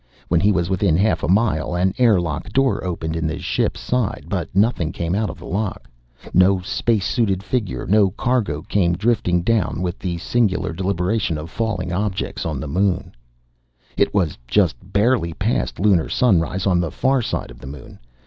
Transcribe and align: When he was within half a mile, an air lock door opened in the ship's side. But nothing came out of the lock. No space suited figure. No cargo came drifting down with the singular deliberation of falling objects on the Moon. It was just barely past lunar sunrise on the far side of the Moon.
When 0.29 0.39
he 0.41 0.51
was 0.51 0.67
within 0.67 0.97
half 0.97 1.21
a 1.21 1.27
mile, 1.27 1.75
an 1.75 1.93
air 1.99 2.19
lock 2.19 2.49
door 2.51 2.83
opened 2.83 3.15
in 3.15 3.27
the 3.27 3.37
ship's 3.37 3.81
side. 3.81 4.25
But 4.29 4.49
nothing 4.55 4.91
came 4.91 5.13
out 5.13 5.29
of 5.29 5.37
the 5.37 5.45
lock. 5.45 5.87
No 6.33 6.59
space 6.61 7.05
suited 7.05 7.43
figure. 7.43 7.85
No 7.85 8.09
cargo 8.09 8.63
came 8.63 8.97
drifting 8.97 9.43
down 9.43 9.79
with 9.83 9.99
the 9.99 10.17
singular 10.17 10.73
deliberation 10.73 11.37
of 11.37 11.51
falling 11.51 11.93
objects 11.93 12.47
on 12.47 12.59
the 12.59 12.67
Moon. 12.67 13.11
It 13.95 14.11
was 14.11 14.39
just 14.47 14.75
barely 14.91 15.33
past 15.35 15.79
lunar 15.79 16.09
sunrise 16.09 16.65
on 16.65 16.79
the 16.79 16.89
far 16.89 17.21
side 17.21 17.51
of 17.51 17.59
the 17.59 17.67
Moon. 17.67 17.99